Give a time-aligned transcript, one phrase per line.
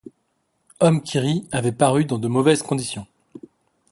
[0.79, 3.05] Homme qui Rit avait paru dans de mauvaises conditions.